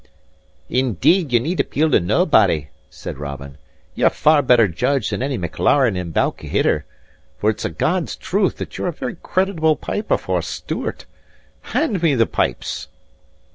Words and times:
"Indeed, 0.71 1.31
ye 1.31 1.37
need 1.37 1.59
appeal 1.59 1.91
to 1.91 1.99
naebody," 1.99 2.69
said 2.89 3.19
Robin. 3.19 3.59
"Ye're 3.93 4.07
a 4.07 4.09
far 4.09 4.41
better 4.41 4.67
judge 4.67 5.11
than 5.11 5.21
any 5.21 5.37
Maclaren 5.37 5.95
in 5.95 6.09
Balquhidder: 6.11 6.85
for 7.37 7.51
it's 7.51 7.65
a 7.65 7.69
God's 7.69 8.15
truth 8.15 8.57
that 8.57 8.79
you're 8.79 8.87
a 8.87 8.91
very 8.93 9.17
creditable 9.21 9.75
piper 9.75 10.17
for 10.17 10.39
a 10.39 10.41
Stewart. 10.41 11.05
Hand 11.61 12.01
me 12.01 12.15
the 12.15 12.25
pipes." 12.25 12.87